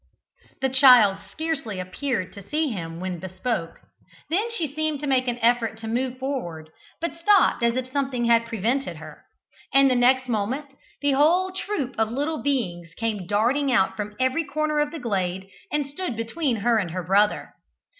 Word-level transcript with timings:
The 0.61 0.69
child 0.69 1.19
scarcely 1.31 1.79
appeared 1.79 2.33
to 2.33 2.41
see 2.41 2.69
him 2.69 2.99
when 2.99 3.19
bespoke 3.19 3.81
then 4.31 4.49
she 4.49 4.73
seemed 4.73 4.99
to 5.01 5.05
make 5.05 5.27
an 5.27 5.37
effort 5.43 5.77
to 5.77 5.87
move 5.87 6.17
forward, 6.17 6.71
but 6.99 7.13
stopped 7.19 7.61
as 7.61 7.75
if 7.75 7.87
something 7.91 8.25
prevented 8.47 8.97
her, 8.97 9.23
and 9.71 9.91
the 9.91 9.95
next 9.95 10.27
moment 10.27 10.65
the 11.03 11.11
whole 11.11 11.51
troop 11.51 11.93
of 11.99 12.09
little 12.11 12.41
beings 12.41 12.95
came 12.97 13.27
darting 13.27 13.71
out 13.71 13.95
from 13.95 14.15
every 14.19 14.43
corner 14.43 14.79
of 14.79 14.89
the 14.89 14.97
glade 14.97 15.47
and 15.71 15.85
stood 15.85 16.17
between 16.17 16.55
her 16.55 16.79
and 16.79 16.89
her 16.89 17.03
brother. 17.03 17.53